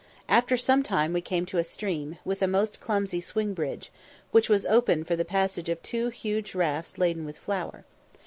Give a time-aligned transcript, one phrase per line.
[0.27, 3.91] After some time we came to a stream, with a most clumsy swing bridge,
[4.31, 7.85] which was open for the passage of two huge rafts laden with flour.